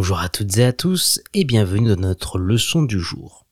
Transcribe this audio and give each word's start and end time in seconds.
Bonjour 0.00 0.20
à 0.20 0.28
toutes 0.28 0.56
et 0.58 0.64
à 0.64 0.72
tous 0.72 1.20
et 1.34 1.44
bienvenue 1.44 1.88
dans 1.88 2.00
notre 2.00 2.38
leçon 2.38 2.84
du 2.84 3.00
jour. 3.00 3.44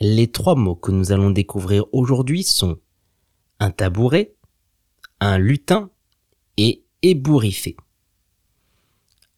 Les 0.00 0.28
trois 0.28 0.54
mots 0.54 0.76
que 0.76 0.90
nous 0.90 1.12
allons 1.12 1.28
découvrir 1.28 1.84
aujourd'hui 1.92 2.42
sont 2.42 2.78
un 3.60 3.70
tabouret, 3.70 4.34
un 5.20 5.36
lutin 5.36 5.90
et 6.56 6.86
ébouriffé. 7.02 7.76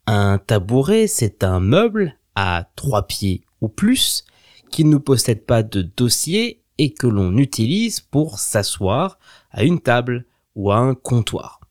Un 0.07 0.39
tabouret, 0.39 1.09
c'est 1.09 1.43
un 1.43 1.59
meuble 1.59 2.17
à 2.37 2.71
trois 2.77 3.09
pieds 3.09 3.43
ou 3.61 3.67
plus 3.67 4.25
qui 4.71 4.85
ne 4.85 4.99
possède 4.99 5.45
pas 5.45 5.65
de 5.65 5.83
dossier 5.83 6.63
et 6.79 6.93
que 6.93 7.09
l'on 7.09 7.37
utilise 7.39 7.99
pour 7.99 8.39
s'asseoir 8.39 9.19
à 9.51 9.65
une 9.65 9.81
table 9.81 10.27
ou 10.55 10.71
à 10.71 10.77
un 10.77 10.95
comptoir. 10.95 11.66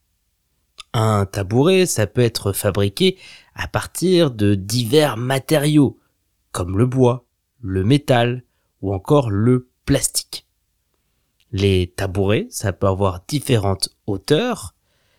Un 0.98 1.26
tabouret, 1.26 1.86
ça 1.86 2.08
peut 2.08 2.22
être 2.22 2.54
fabriqué 2.54 3.18
à 3.54 3.68
partir 3.68 4.32
de 4.32 4.56
divers 4.56 5.18
matériaux, 5.18 6.00
comme 6.54 6.78
le 6.78 6.86
bois, 6.86 7.26
le 7.60 7.84
métal 7.84 8.46
ou 8.82 8.94
encore 8.94 9.30
le 9.30 9.70
plastique. 9.84 10.48
Les 11.52 11.92
tabourets, 11.98 12.48
ça 12.50 12.72
peut 12.72 12.88
avoir 12.88 13.26
différentes 13.28 13.90
hauteurs, 14.08 14.74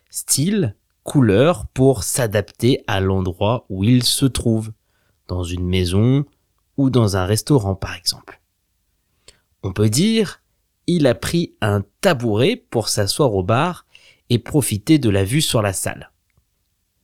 styles, 0.08 0.76
couleurs 1.02 1.66
pour 1.66 2.04
s'adapter 2.04 2.82
à 2.86 3.00
l'endroit 3.00 3.66
où 3.68 3.84
ils 3.84 4.02
se 4.02 4.24
trouvent, 4.24 4.72
dans 5.28 5.44
une 5.44 5.66
maison 5.66 6.24
ou 6.78 6.88
dans 6.88 7.18
un 7.18 7.26
restaurant 7.26 7.74
par 7.74 7.94
exemple. 7.94 8.40
On 9.62 9.74
peut 9.74 9.90
dire, 9.90 10.40
il 10.86 11.06
a 11.06 11.14
pris 11.14 11.54
un 11.60 11.84
tabouret 12.00 12.56
pour 12.56 12.88
s'asseoir 12.88 13.34
au 13.34 13.42
bar 13.42 13.85
et 14.30 14.38
profiter 14.38 14.98
de 14.98 15.10
la 15.10 15.24
vue 15.24 15.40
sur 15.40 15.62
la 15.62 15.72
salle. 15.72 16.10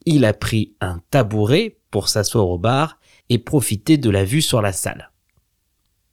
Il 0.04 0.24
a 0.24 0.32
pris 0.32 0.74
un 0.80 1.00
tabouret 1.10 1.78
pour 1.90 2.08
s'asseoir 2.08 2.48
au 2.48 2.58
bar 2.58 2.98
et 3.28 3.38
profiter 3.38 3.98
de 3.98 4.10
la 4.10 4.24
vue 4.24 4.42
sur 4.42 4.60
la 4.62 4.72
salle. 4.72 5.10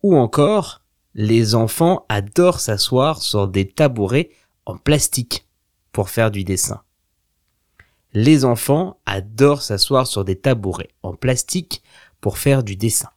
Ou 0.04 0.16
encore, 0.16 0.84
les 1.16 1.56
enfants 1.56 2.06
adorent 2.10 2.60
s'asseoir 2.60 3.22
sur 3.22 3.48
des 3.48 3.68
tabourets 3.68 4.30
en 4.66 4.78
plastique 4.78 5.48
pour 5.92 6.10
faire 6.10 6.32
du 6.32 6.44
dessin. 6.44 6.84
Les 8.14 8.46
enfants 8.46 9.00
adorent 9.06 9.62
s'asseoir 9.62 10.08
sur 10.08 10.24
des 10.24 10.40
tabourets 10.40 10.90
en 11.04 11.16
plastique 11.16 11.84
pour 12.22 12.38
faire 12.38 12.64
du 12.64 12.76
dessin. 12.76 13.10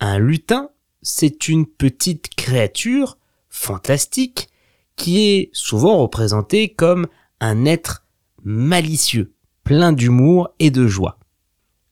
Un 0.00 0.18
lutin, 0.18 0.70
c'est 1.02 1.48
une 1.48 1.66
petite 1.66 2.34
créature 2.34 3.18
fantastique 3.48 4.48
qui 4.98 5.30
est 5.30 5.50
souvent 5.54 5.96
représentée 5.98 6.68
comme 6.68 7.06
un 7.40 7.64
être 7.64 8.04
malicieux, 8.44 9.32
plein 9.64 9.92
d'humour 9.92 10.50
et 10.58 10.70
de 10.70 10.86
joie. 10.86 11.18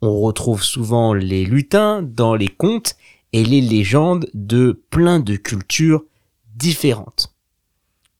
On 0.02 0.20
retrouve 0.20 0.62
souvent 0.62 1.14
les 1.14 1.46
lutins 1.46 2.02
dans 2.02 2.34
les 2.34 2.48
contes 2.48 2.96
et 3.32 3.44
les 3.44 3.62
légendes 3.62 4.28
de 4.34 4.84
plein 4.90 5.20
de 5.20 5.36
cultures 5.36 6.04
différentes. 6.54 7.34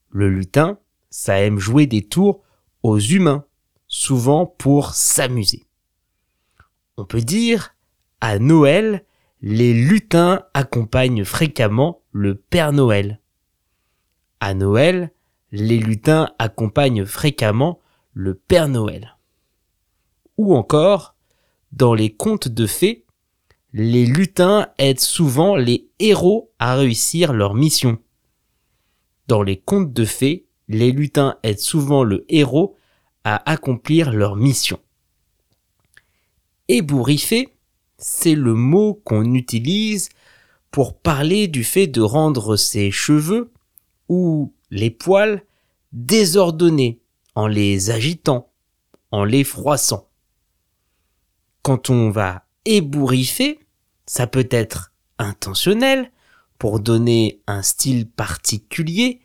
Le 0.09 0.29
lutin, 0.29 0.79
ça 1.09 1.39
aime 1.39 1.59
jouer 1.59 1.85
des 1.85 2.03
tours 2.03 2.41
aux 2.81 2.99
humains, 2.99 3.45
souvent 3.87 4.45
pour 4.45 4.93
s'amuser. 4.93 5.65
On 6.97 7.05
peut 7.05 7.21
dire, 7.21 7.75
à 8.21 8.39
Noël, 8.39 9.05
les 9.41 9.73
lutins 9.73 10.43
accompagnent 10.53 11.23
fréquemment 11.23 12.01
le 12.11 12.35
Père 12.35 12.73
Noël. 12.73 13.19
À 14.39 14.53
Noël, 14.53 15.11
les 15.51 15.79
lutins 15.79 16.29
accompagnent 16.37 17.05
fréquemment 17.05 17.79
le 18.13 18.35
Père 18.35 18.67
Noël. 18.67 19.17
Ou 20.37 20.55
encore, 20.55 21.15
dans 21.71 21.93
les 21.93 22.13
contes 22.13 22.47
de 22.47 22.67
fées, 22.67 23.05
les 23.73 24.05
lutins 24.05 24.69
aident 24.77 24.99
souvent 24.99 25.55
les 25.55 25.89
héros 25.99 26.51
à 26.59 26.75
réussir 26.75 27.33
leur 27.33 27.53
mission. 27.53 27.99
Dans 29.27 29.41
les 29.41 29.57
contes 29.57 29.93
de 29.93 30.05
fées, 30.05 30.45
les 30.67 30.91
lutins 30.91 31.37
aident 31.43 31.59
souvent 31.59 32.03
le 32.03 32.25
héros 32.29 32.75
à 33.23 33.49
accomplir 33.49 34.11
leur 34.11 34.35
mission. 34.35 34.79
Ébouriffé, 36.67 37.49
c'est 37.97 38.35
le 38.35 38.53
mot 38.53 38.93
qu'on 39.03 39.33
utilise 39.33 40.09
pour 40.71 40.99
parler 40.99 41.47
du 41.47 41.63
fait 41.63 41.87
de 41.87 42.01
rendre 42.01 42.55
ses 42.55 42.91
cheveux 42.91 43.51
ou 44.09 44.53
les 44.69 44.89
poils 44.89 45.43
désordonnés 45.91 47.01
en 47.35 47.47
les 47.47 47.91
agitant, 47.91 48.51
en 49.11 49.23
les 49.23 49.43
froissant. 49.43 50.09
Quand 51.61 51.89
on 51.89 52.09
va 52.09 52.45
ébouriffer, 52.65 53.59
ça 54.05 54.27
peut 54.27 54.47
être 54.51 54.91
intentionnel 55.19 56.11
pour 56.57 56.79
donner 56.79 57.41
un 57.47 57.61
style 57.61 58.09
particulier 58.09 59.21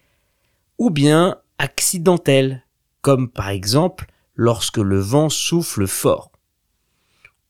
ou 0.78 0.91
bien 0.91 1.38
accidentel, 1.59 2.64
comme 3.00 3.31
par 3.31 3.49
exemple 3.49 4.06
lorsque 4.34 4.78
le 4.78 4.99
vent 4.99 5.28
souffle 5.28 5.87
fort. 5.87 6.32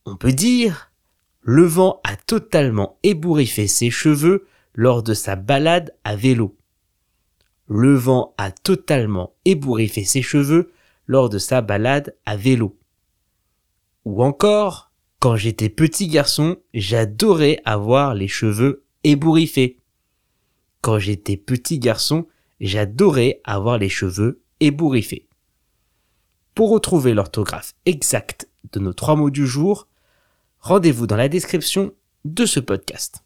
On 0.04 0.16
peut 0.16 0.32
dire 0.32 0.92
le 1.40 1.64
vent 1.64 2.00
a 2.04 2.14
totalement 2.16 2.98
ébouriffé 3.02 3.66
ses 3.66 3.90
cheveux 3.90 4.46
lors 4.74 5.02
de 5.02 5.12
sa 5.12 5.34
balade 5.34 5.92
à 6.04 6.14
vélo. 6.14 6.56
Le 7.74 7.94
vent 7.94 8.34
a 8.36 8.50
totalement 8.50 9.32
ébouriffé 9.46 10.04
ses 10.04 10.20
cheveux 10.20 10.72
lors 11.06 11.30
de 11.30 11.38
sa 11.38 11.62
balade 11.62 12.14
à 12.26 12.36
vélo. 12.36 12.78
Ou 14.04 14.22
encore, 14.22 14.92
quand 15.20 15.36
j'étais 15.36 15.70
petit 15.70 16.06
garçon, 16.06 16.58
j'adorais 16.74 17.62
avoir 17.64 18.14
les 18.14 18.28
cheveux 18.28 18.84
ébouriffés. 19.04 19.80
Quand 20.82 20.98
j'étais 20.98 21.38
petit 21.38 21.78
garçon, 21.78 22.26
j'adorais 22.60 23.40
avoir 23.42 23.78
les 23.78 23.88
cheveux 23.88 24.42
ébouriffés. 24.60 25.30
Pour 26.54 26.68
retrouver 26.68 27.14
l'orthographe 27.14 27.72
exacte 27.86 28.50
de 28.72 28.80
nos 28.80 28.92
trois 28.92 29.16
mots 29.16 29.30
du 29.30 29.46
jour, 29.46 29.88
rendez-vous 30.58 31.06
dans 31.06 31.16
la 31.16 31.30
description 31.30 31.94
de 32.26 32.44
ce 32.44 32.60
podcast. 32.60 33.24